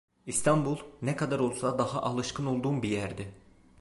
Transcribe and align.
İstanbul 0.27 0.77
ne 1.01 1.15
kadar 1.15 1.39
olsa 1.39 1.77
daha 1.77 2.01
alışkın 2.01 2.45
olduğum 2.45 2.83
bir 2.83 2.89
yerdi. 2.89 3.33